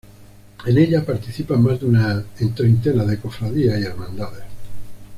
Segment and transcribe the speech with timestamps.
[0.65, 4.43] En ellas participan más de una treintena de cofradías y hermandades.